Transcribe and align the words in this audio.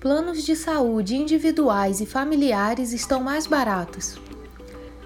Planos 0.00 0.44
de 0.44 0.56
saúde 0.56 1.14
individuais 1.14 2.00
e 2.00 2.06
familiares 2.06 2.94
estão 2.94 3.22
mais 3.22 3.46
baratos. 3.46 4.18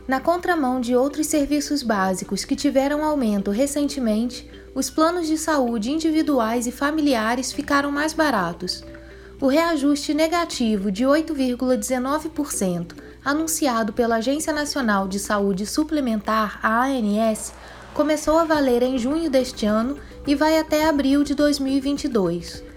Na 0.07 0.21
contramão 0.21 0.81
de 0.81 0.95
outros 0.95 1.27
serviços 1.27 1.83
básicos 1.83 2.45
que 2.45 2.55
tiveram 2.55 3.05
aumento 3.05 3.51
recentemente, 3.51 4.49
os 4.73 4.91
planos 4.91 5.27
de 5.27 5.37
saúde 5.37 5.91
individuais 5.91 6.69
e 6.69 6.71
familiares 6.71 7.53
ficaram 7.53 7.91
mais 7.91 8.13
baratos. 8.13 8.85
O 9.41 9.49
reajuste 9.49 10.15
negativo 10.15 10.93
de 10.93 11.05
8,19%, 11.05 12.93
anunciado 13.25 13.93
pela 13.93 14.19
Agência 14.19 14.53
Nacional 14.53 15.09
de 15.09 15.19
Saúde 15.19 15.67
Suplementar, 15.67 16.61
ANS, 16.65 17.53
começou 17.93 18.39
a 18.39 18.45
valer 18.45 18.85
em 18.85 18.97
junho 18.97 19.29
deste 19.29 19.67
ano 19.67 19.99
e 20.25 20.37
vai 20.37 20.57
até 20.57 20.89
abril 20.89 21.25
de 21.25 21.35
2022. 21.35 22.74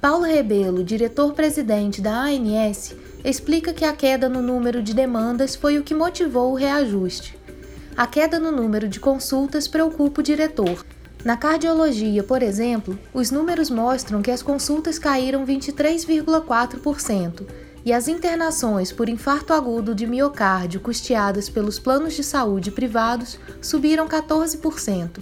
Paulo 0.00 0.24
Rebelo, 0.24 0.82
diretor-presidente 0.82 2.00
da 2.00 2.22
ANS, 2.22 2.94
explica 3.22 3.74
que 3.74 3.84
a 3.84 3.92
queda 3.92 4.30
no 4.30 4.40
número 4.40 4.82
de 4.82 4.94
demandas 4.94 5.54
foi 5.54 5.76
o 5.76 5.82
que 5.82 5.94
motivou 5.94 6.52
o 6.52 6.54
reajuste. 6.54 7.38
A 7.94 8.06
queda 8.06 8.38
no 8.38 8.50
número 8.50 8.88
de 8.88 8.98
consultas 8.98 9.68
preocupa 9.68 10.22
o 10.22 10.24
diretor. 10.24 10.86
Na 11.22 11.36
cardiologia, 11.36 12.22
por 12.22 12.42
exemplo, 12.42 12.98
os 13.12 13.30
números 13.30 13.68
mostram 13.68 14.22
que 14.22 14.30
as 14.30 14.42
consultas 14.42 14.98
caíram 14.98 15.44
23,4% 15.44 17.46
e 17.84 17.92
as 17.92 18.08
internações 18.08 18.90
por 18.90 19.06
infarto 19.06 19.52
agudo 19.52 19.94
de 19.94 20.06
miocárdio 20.06 20.80
custeadas 20.80 21.50
pelos 21.50 21.78
planos 21.78 22.14
de 22.14 22.24
saúde 22.24 22.70
privados 22.70 23.38
subiram 23.60 24.08
14%. 24.08 25.18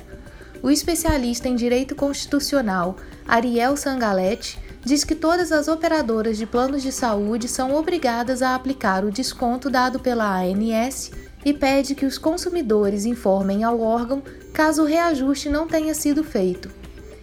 O 0.63 0.71
especialista 0.71 1.49
em 1.49 1.57
direito 1.57 1.97
constitucional, 1.97 2.95
Ariel 3.27 3.77
Sangaletti, 3.77 4.68
diz 4.85 5.05
que 5.05 5.15
todas 5.15 5.53
as 5.53 5.69
operadoras 5.69 6.37
de 6.37 6.47
planos 6.47 6.83
de 6.83 6.93
saúde 6.93 7.49
são 7.49 7.75
obrigadas 7.75 8.43
a 8.43 8.55
aplicar 8.55 9.05
o 9.05 9.11
desconto 9.11 9.69
dado 9.69 9.99
pela 9.99 10.41
ANS 10.41 11.11
e 11.45 11.53
pede 11.53 11.95
que 11.95 12.07
os 12.07 12.19
consumidores 12.19 13.05
informem 13.05 13.65
ao 13.65 13.81
órgão 13.81 14.23
caso 14.53 14.83
o 14.83 14.87
reajuste 14.87 15.49
não 15.49 15.67
tenha 15.67 15.95
sido 15.95 16.25
feito. 16.25 16.71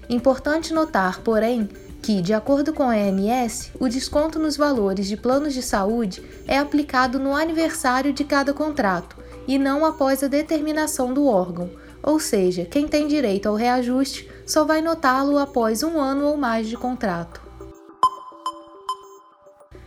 Importante 0.09 0.73
notar, 0.73 1.21
porém, 1.21 1.67
que, 2.01 2.21
de 2.21 2.33
acordo 2.33 2.71
com 2.71 2.83
a 2.83 2.93
ANS, 2.93 3.71
o 3.79 3.89
desconto 3.89 4.37
nos 4.37 4.55
valores 4.55 5.07
de 5.07 5.17
planos 5.17 5.53
de 5.53 5.61
saúde 5.61 6.23
é 6.47 6.57
aplicado 6.57 7.17
no 7.17 7.35
aniversário 7.35 8.13
de 8.13 8.23
cada 8.23 8.53
contrato 8.53 9.17
e 9.47 9.57
não 9.57 9.83
após 9.83 10.23
a 10.23 10.27
determinação 10.27 11.13
do 11.13 11.25
órgão, 11.25 11.69
ou 12.03 12.19
seja, 12.19 12.65
quem 12.65 12.87
tem 12.87 13.07
direito 13.07 13.49
ao 13.49 13.55
reajuste 13.55 14.29
só 14.45 14.63
vai 14.63 14.81
notá-lo 14.81 15.39
após 15.39 15.81
um 15.81 15.99
ano 15.99 16.27
ou 16.27 16.37
mais 16.37 16.67
de 16.67 16.77
contrato. 16.77 17.44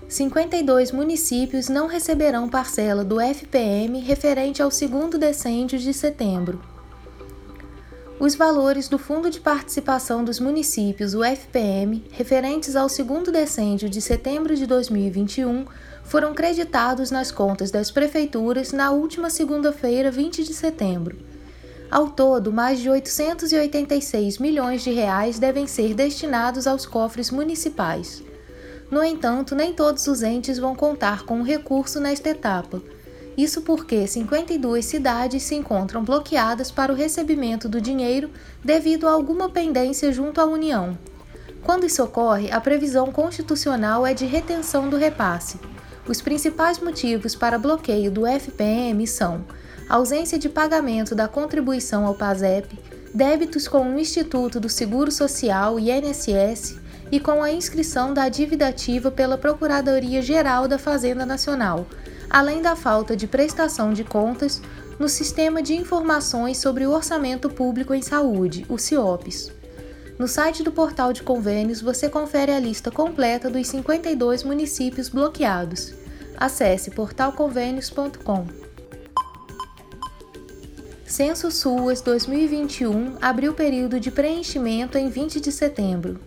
52 0.08 0.90
municípios 0.90 1.68
não 1.68 1.86
receberão 1.86 2.48
parcela 2.48 3.04
do 3.04 3.20
FPM 3.20 4.00
referente 4.00 4.62
ao 4.62 4.70
segundo 4.70 5.18
decêndio 5.18 5.78
de 5.78 5.92
setembro. 5.92 6.62
Os 8.18 8.34
valores 8.34 8.88
do 8.88 8.98
Fundo 8.98 9.28
de 9.28 9.38
Participação 9.38 10.24
dos 10.24 10.40
Municípios, 10.40 11.14
o 11.14 11.22
FPM, 11.22 12.02
referentes 12.10 12.74
ao 12.74 12.88
segundo 12.88 13.30
decêndio 13.30 13.86
de 13.90 14.00
setembro 14.00 14.56
de 14.56 14.66
2021, 14.66 15.66
foram 16.04 16.32
creditados 16.32 17.10
nas 17.10 17.30
contas 17.30 17.70
das 17.70 17.90
prefeituras 17.90 18.72
na 18.72 18.90
última 18.90 19.28
segunda-feira, 19.28 20.10
20 20.10 20.42
de 20.42 20.54
setembro. 20.54 21.18
Ao 21.90 22.08
todo, 22.08 22.50
mais 22.50 22.80
de 22.80 22.88
886 22.88 24.38
milhões 24.38 24.82
de 24.82 24.90
reais 24.90 25.38
devem 25.38 25.66
ser 25.66 25.92
destinados 25.92 26.66
aos 26.66 26.86
cofres 26.86 27.30
municipais. 27.30 28.26
No 28.90 29.04
entanto, 29.04 29.54
nem 29.54 29.72
todos 29.72 30.06
os 30.06 30.22
entes 30.22 30.58
vão 30.58 30.74
contar 30.74 31.24
com 31.24 31.40
o 31.40 31.44
recurso 31.44 32.00
nesta 32.00 32.30
etapa. 32.30 32.80
Isso 33.36 33.62
porque 33.62 34.06
52 34.06 34.84
cidades 34.84 35.42
se 35.42 35.54
encontram 35.54 36.02
bloqueadas 36.02 36.70
para 36.70 36.92
o 36.92 36.96
recebimento 36.96 37.68
do 37.68 37.80
dinheiro 37.80 38.30
devido 38.64 39.06
a 39.06 39.12
alguma 39.12 39.48
pendência 39.48 40.10
junto 40.10 40.40
à 40.40 40.44
União. 40.44 40.98
Quando 41.62 41.84
isso 41.84 42.02
ocorre, 42.02 42.50
a 42.50 42.60
previsão 42.60 43.12
constitucional 43.12 44.06
é 44.06 44.14
de 44.14 44.24
retenção 44.24 44.88
do 44.88 44.96
repasse. 44.96 45.60
Os 46.08 46.22
principais 46.22 46.78
motivos 46.78 47.36
para 47.36 47.58
bloqueio 47.58 48.10
do 48.10 48.26
FPM 48.26 49.06
são 49.06 49.44
ausência 49.88 50.38
de 50.38 50.48
pagamento 50.48 51.14
da 51.14 51.28
contribuição 51.28 52.06
ao 52.06 52.14
PASEP, 52.14 52.78
débitos 53.14 53.68
com 53.68 53.82
o 53.82 53.98
Instituto 53.98 54.58
do 54.58 54.68
Seguro 54.68 55.12
Social 55.12 55.78
e 55.78 55.90
INSS 55.90 56.87
e 57.10 57.18
com 57.18 57.42
a 57.42 57.50
inscrição 57.50 58.12
da 58.12 58.28
dívida 58.28 58.68
ativa 58.68 59.10
pela 59.10 59.38
Procuradoria-Geral 59.38 60.68
da 60.68 60.78
Fazenda 60.78 61.24
Nacional, 61.24 61.86
além 62.28 62.60
da 62.60 62.76
falta 62.76 63.16
de 63.16 63.26
prestação 63.26 63.92
de 63.92 64.04
contas 64.04 64.60
no 64.98 65.08
Sistema 65.08 65.62
de 65.62 65.74
Informações 65.74 66.58
sobre 66.58 66.86
o 66.86 66.90
Orçamento 66.90 67.48
Público 67.48 67.94
em 67.94 68.02
Saúde, 68.02 68.66
o 68.68 68.76
CIOPS. 68.76 69.52
No 70.18 70.26
site 70.26 70.64
do 70.64 70.72
Portal 70.72 71.12
de 71.12 71.22
Convênios 71.22 71.80
você 71.80 72.08
confere 72.08 72.50
a 72.50 72.58
lista 72.58 72.90
completa 72.90 73.48
dos 73.48 73.66
52 73.68 74.42
municípios 74.42 75.08
bloqueados. 75.08 75.94
Acesse 76.36 76.90
portalconvênios.com. 76.90 78.46
Censo 81.06 81.50
SUAS 81.50 82.02
2021 82.02 83.16
abriu 83.22 83.54
período 83.54 83.98
de 83.98 84.10
preenchimento 84.10 84.98
em 84.98 85.08
20 85.08 85.40
de 85.40 85.50
setembro. 85.50 86.20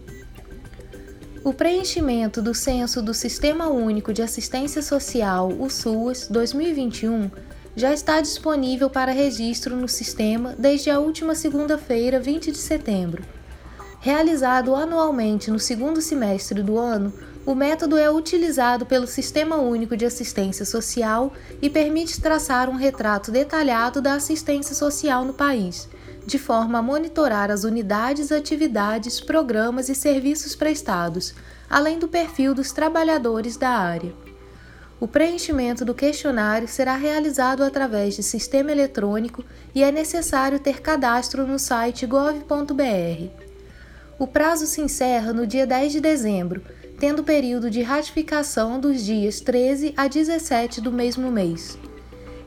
O 1.44 1.52
preenchimento 1.52 2.40
do 2.40 2.54
censo 2.54 3.02
do 3.02 3.16
Sistema 3.16 3.68
Único 3.68 4.14
de 4.14 4.22
Assistência 4.22 4.80
Social, 4.80 5.50
o 5.50 5.72
SUAS, 5.72 6.28
2021, 6.28 7.32
já 7.76 7.92
está 7.92 8.22
disponível 8.22 8.92
para 8.92 9.12
registro 9.12 9.76
no 9.76 9.88
sistema 9.88 10.54
desde 10.56 10.92
a 10.92 11.00
última 11.00 11.34
segunda-feira, 11.34 12.20
20 12.20 12.52
de 12.52 12.60
setembro. 12.60 13.24
Realizado 14.00 14.76
anualmente 14.76 15.50
no 15.50 15.58
segundo 15.58 16.00
semestre 16.00 16.62
do 16.62 16.78
ano, 16.78 17.12
o 17.44 17.56
método 17.56 17.98
é 17.98 18.08
utilizado 18.08 18.86
pelo 18.86 19.08
Sistema 19.08 19.56
Único 19.56 19.98
de 19.98 20.06
Assistência 20.06 20.64
Social 20.64 21.34
e 21.60 21.72
permite 21.72 22.22
traçar 22.22 22.70
um 22.70 22.76
retrato 22.76 23.32
detalhado 23.32 24.00
da 24.00 24.14
assistência 24.14 24.76
social 24.76 25.26
no 25.26 25.34
país 25.34 25.90
de 26.26 26.38
forma 26.38 26.80
a 26.80 26.82
monitorar 26.82 27.50
as 27.50 27.64
unidades, 27.64 28.32
atividades, 28.32 29.20
programas 29.20 29.90
e 29.90 29.96
serviços 29.96 30.56
prestados, 30.56 31.34
além 31.70 32.00
do 32.00 32.08
perfil 32.08 32.54
dos 32.54 32.72
trabalhadores 32.72 33.58
da 33.58 33.70
área. 33.70 34.14
O 35.00 35.08
preenchimento 35.08 35.84
do 35.84 35.96
questionário 35.96 36.68
será 36.68 36.96
realizado 36.96 37.64
através 37.64 38.16
de 38.16 38.22
sistema 38.22 38.72
eletrônico 38.72 39.44
e 39.74 39.84
é 39.84 39.92
necessário 39.92 40.60
ter 40.60 40.80
cadastro 40.80 41.48
no 41.48 41.58
site 41.58 42.06
gov.br. 42.06 43.32
O 44.20 44.28
prazo 44.28 44.68
se 44.68 44.80
encerra 44.80 45.34
no 45.34 45.48
dia 45.48 45.66
10 45.66 45.94
de 45.94 46.00
dezembro, 46.00 46.62
tendo 47.00 47.24
período 47.24 47.72
de 47.72 47.82
ratificação 47.82 48.80
dos 48.80 49.04
dias 49.04 49.40
13 49.40 49.96
a 49.98 50.08
17 50.08 50.80
do 50.80 50.92
mesmo 50.92 51.32
mês. 51.32 51.80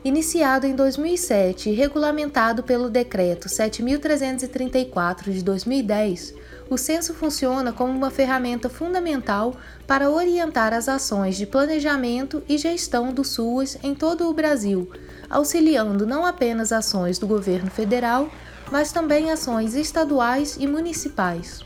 Iniciado 0.05 0.67
em 0.67 0.75
2007 0.75 1.71
e 1.71 1.73
regulamentado 1.73 2.61
pelo 2.61 2.91
Decreto 2.91 3.49
7.334 3.49 5.31
de 5.31 5.43
2010, 5.43 6.35
o 6.69 6.77
censo 6.77 7.15
funciona 7.15 7.73
como 7.73 7.91
uma 7.91 8.11
ferramenta 8.11 8.69
fundamental 8.69 9.55
para 9.87 10.11
orientar 10.11 10.73
as 10.73 10.87
ações 10.87 11.35
de 11.35 11.47
planejamento 11.47 12.43
e 12.47 12.55
gestão 12.55 13.11
do 13.11 13.23
SUAS 13.23 13.79
em 13.81 13.95
todo 13.95 14.29
o 14.29 14.33
Brasil, 14.33 14.87
auxiliando 15.27 16.05
não 16.05 16.23
apenas 16.23 16.71
ações 16.71 17.17
do 17.17 17.25
governo 17.25 17.71
federal, 17.71 18.29
mas 18.71 18.91
também 18.91 19.31
ações 19.31 19.73
estaduais 19.73 20.55
e 20.59 20.67
municipais 20.67 21.65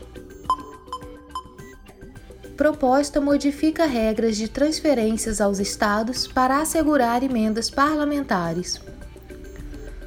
proposta 2.60 3.22
modifica 3.22 3.86
regras 3.86 4.36
de 4.36 4.46
transferências 4.46 5.40
aos 5.40 5.58
estados 5.58 6.26
para 6.26 6.60
assegurar 6.60 7.22
emendas 7.22 7.70
parlamentares. 7.70 8.78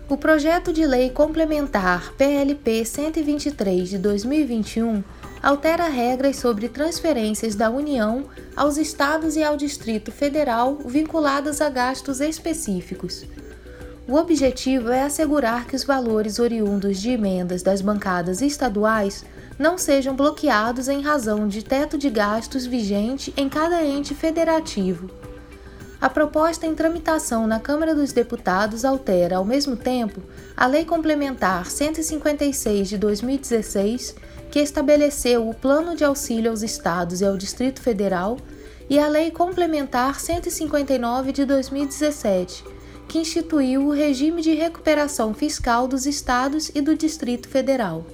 O 0.07 0.15
projeto 0.15 0.71
de 0.71 0.85
lei 0.85 1.09
complementar 1.09 2.13
PLP 2.13 2.85
123 2.85 3.89
de 3.89 3.97
2021 3.97 5.03
altera 5.41 5.87
regras 5.87 6.35
sobre 6.35 6.69
transferências 6.69 7.55
da 7.55 7.71
União 7.71 8.25
aos 8.55 8.77
estados 8.77 9.35
e 9.35 9.43
ao 9.43 9.57
Distrito 9.57 10.11
Federal 10.11 10.77
vinculadas 10.85 11.59
a 11.59 11.71
gastos 11.71 12.21
específicos. 12.21 13.25
O 14.07 14.13
objetivo 14.13 14.91
é 14.91 15.01
assegurar 15.01 15.65
que 15.65 15.75
os 15.75 15.83
valores 15.83 16.37
oriundos 16.37 17.01
de 17.01 17.09
emendas 17.09 17.63
das 17.63 17.81
bancadas 17.81 18.43
estaduais 18.43 19.25
não 19.57 19.77
sejam 19.77 20.15
bloqueados 20.15 20.87
em 20.87 21.01
razão 21.01 21.47
de 21.47 21.63
teto 21.63 21.97
de 21.97 22.09
gastos 22.09 22.65
vigente 22.65 23.33
em 23.37 23.47
cada 23.47 23.83
ente 23.85 24.15
federativo. 24.15 25.09
A 26.03 26.09
proposta 26.09 26.67
em 26.67 26.75
tramitação 26.75 27.47
na 27.47 27.61
Câmara 27.61 27.95
dos 27.95 28.11
Deputados 28.11 28.83
altera, 28.83 29.37
ao 29.37 29.45
mesmo 29.45 29.77
tempo, 29.77 30.21
a 30.55 30.67
Lei 30.67 30.83
Complementar 30.83 31.69
156 31.69 32.89
de 32.89 32.97
2016, 32.97 34.13
que 34.51 34.59
estabeleceu 34.59 35.47
o 35.47 35.53
Plano 35.53 35.95
de 35.95 36.03
Auxílio 36.03 36.51
aos 36.51 36.61
Estados 36.61 37.21
e 37.21 37.25
ao 37.25 37.37
Distrito 37.37 37.81
Federal, 37.81 38.37
e 38.89 38.99
a 38.99 39.07
Lei 39.07 39.31
Complementar 39.31 40.19
159 40.19 41.31
de 41.31 41.45
2017, 41.45 42.65
que 43.07 43.19
instituiu 43.19 43.87
o 43.87 43.91
regime 43.91 44.41
de 44.41 44.53
recuperação 44.53 45.33
fiscal 45.33 45.87
dos 45.87 46.05
estados 46.05 46.69
e 46.75 46.81
do 46.81 46.97
Distrito 46.97 47.47
Federal. 47.47 48.05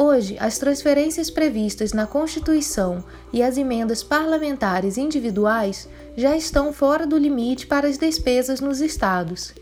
Hoje, 0.00 0.36
as 0.38 0.58
transferências 0.58 1.28
previstas 1.28 1.92
na 1.92 2.06
Constituição 2.06 3.02
e 3.32 3.42
as 3.42 3.58
emendas 3.58 4.00
parlamentares 4.00 4.96
individuais 4.96 5.88
já 6.16 6.36
estão 6.36 6.72
fora 6.72 7.04
do 7.04 7.18
limite 7.18 7.66
para 7.66 7.88
as 7.88 7.98
despesas 7.98 8.60
nos 8.60 8.80
estados. 8.80 9.52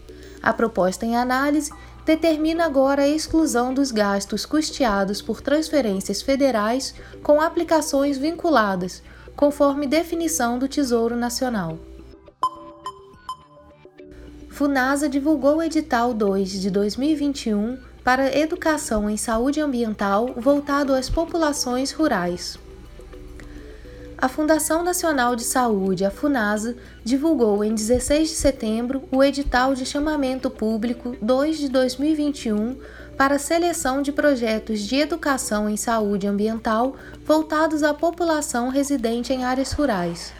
A 0.43 0.53
proposta 0.53 1.06
em 1.06 1.17
análise 1.17 1.73
determina 2.05 2.67
agora 2.67 3.05
a 3.05 3.09
exclusão 3.09 3.73
dos 3.73 3.91
gastos 3.91 4.44
custeados 4.44 5.23
por 5.23 5.41
transferências 5.41 6.21
federais 6.21 6.94
com 7.23 7.41
aplicações 7.41 8.19
vinculadas, 8.19 9.03
conforme 9.35 9.87
definição 9.87 10.59
do 10.59 10.69
Tesouro 10.69 11.17
Nacional. 11.17 11.79
Funasa 14.50 15.09
divulgou 15.09 15.56
o 15.56 15.62
edital 15.62 16.12
2 16.12 16.61
de 16.61 16.71
2021 16.71 17.95
para 18.06 18.38
educação 18.38 19.11
em 19.11 19.17
saúde 19.17 19.61
ambiental 19.61 20.32
voltado 20.37 20.94
às 20.94 21.11
populações 21.11 21.91
rurais. 21.91 22.56
A 24.17 24.29
Fundação 24.29 24.85
Nacional 24.85 25.35
de 25.35 25.43
Saúde, 25.43 26.05
a 26.05 26.11
FUNASA, 26.11 26.76
divulgou 27.03 27.64
em 27.64 27.75
16 27.75 28.29
de 28.29 28.35
setembro 28.37 29.03
o 29.11 29.25
edital 29.25 29.75
de 29.75 29.85
chamamento 29.85 30.49
público 30.49 31.17
2 31.20 31.58
de 31.58 31.69
2021 31.69 32.76
para 33.19 33.41
seleção 33.41 34.00
de 34.00 34.12
projetos 34.12 34.82
de 34.82 34.94
educação 34.94 35.69
em 35.69 35.76
saúde 35.76 36.29
ambiental 36.29 36.94
voltados 37.25 37.82
à 37.82 37.93
população 37.93 38.69
residente 38.69 39.32
em 39.32 39.44
áreas 39.44 39.73
rurais. 39.73 40.32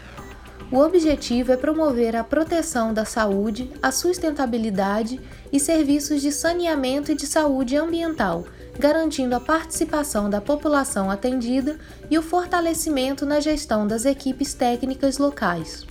O 0.69 0.79
objetivo 0.79 1.53
é 1.53 1.57
promover 1.57 2.13
a 2.13 2.25
proteção 2.25 2.93
da 2.93 3.05
saúde, 3.05 3.71
a 3.81 3.89
sustentabilidade 3.89 5.19
e 5.51 5.61
serviços 5.61 6.21
de 6.21 6.29
saneamento 6.29 7.09
e 7.09 7.15
de 7.15 7.25
saúde 7.25 7.77
ambiental, 7.77 8.45
garantindo 8.77 9.33
a 9.33 9.39
participação 9.39 10.29
da 10.29 10.41
população 10.41 11.09
atendida 11.09 11.79
e 12.11 12.17
o 12.17 12.21
fortalecimento 12.21 13.25
na 13.25 13.39
gestão 13.39 13.87
das 13.87 14.03
equipes 14.03 14.53
técnicas 14.53 15.17
locais. 15.17 15.87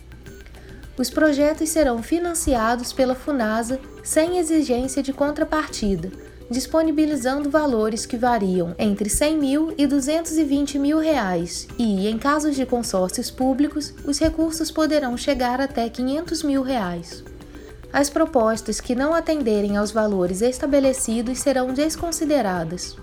Os 0.99 1.08
projetos 1.08 1.70
serão 1.70 2.02
financiados 2.02 2.93
pela 2.93 3.14
FUNASA 3.14 3.81
sem 4.05 4.37
exigência 4.37 5.02
de 5.02 5.12
contrapartida 5.12 6.25
disponibilizando 6.50 7.50
valores 7.50 8.06
que 8.06 8.16
variam 8.16 8.75
entre 8.78 9.10
100 9.10 9.38
mil 9.38 9.75
e 9.76 9.87
220 9.87 10.78
mil 10.78 10.98
reais 10.98 11.66
e, 11.78 12.06
em 12.06 12.19
casos 12.19 12.54
de 12.54 12.64
consórcios 12.64 13.31
públicos, 13.31 13.93
os 14.04 14.19
recursos 14.19 14.70
poderão 14.70 15.16
chegar 15.16 15.60
até 15.60 15.88
500 15.88 16.43
mil 16.43 16.62
reais. 16.62 17.25
As 17.93 18.10
propostas 18.10 18.81
que 18.81 18.94
não 18.94 19.14
atenderem 19.14 19.76
aos 19.76 19.90
valores 19.90 20.43
estabelecidos 20.43 21.38
serão 21.38 21.72
desconsideradas. 21.72 22.96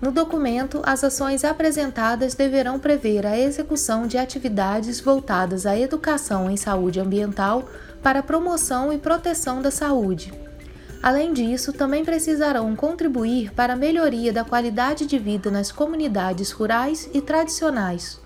No 0.00 0.10
documento, 0.10 0.80
as 0.82 1.04
ações 1.04 1.44
apresentadas 1.44 2.34
deverão 2.34 2.78
prever 2.78 3.26
a 3.26 3.38
execução 3.38 4.06
de 4.06 4.16
atividades 4.16 4.98
voltadas 5.00 5.66
à 5.66 5.78
educação 5.78 6.50
em 6.50 6.56
saúde 6.56 7.00
ambiental 7.00 7.68
para 8.02 8.22
promoção 8.22 8.90
e 8.92 8.98
proteção 8.98 9.60
da 9.60 9.70
saúde 9.70 10.32
Além 11.02 11.32
disso, 11.32 11.72
também 11.72 12.04
precisarão 12.04 12.76
contribuir 12.76 13.52
para 13.54 13.72
a 13.72 13.76
melhoria 13.76 14.32
da 14.32 14.44
qualidade 14.44 15.06
de 15.06 15.18
vida 15.18 15.50
nas 15.50 15.72
comunidades 15.72 16.50
rurais 16.50 17.08
e 17.14 17.22
tradicionais. 17.22 18.20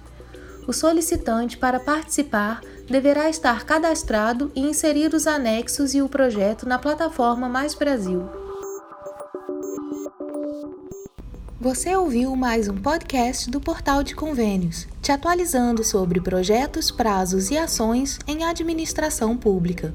O 0.66 0.72
solicitante 0.72 1.56
para 1.56 1.78
participar 1.78 2.60
deverá 2.88 3.30
estar 3.30 3.64
cadastrado 3.64 4.50
e 4.54 4.60
inserir 4.60 5.14
os 5.14 5.26
anexos 5.26 5.94
e 5.94 6.02
o 6.02 6.08
projeto 6.08 6.66
na 6.66 6.78
plataforma 6.78 7.48
Mais 7.48 7.74
Brasil. 7.74 8.28
Você 11.60 11.94
ouviu 11.96 12.34
mais 12.34 12.68
um 12.68 12.76
podcast 12.76 13.48
do 13.50 13.60
Portal 13.60 14.02
de 14.02 14.14
Convênios, 14.14 14.86
te 15.00 15.12
atualizando 15.12 15.84
sobre 15.84 16.20
projetos, 16.20 16.90
prazos 16.90 17.50
e 17.50 17.56
ações 17.56 18.18
em 18.26 18.44
administração 18.44 19.36
pública. 19.36 19.94